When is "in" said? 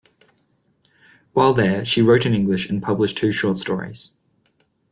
2.25-2.33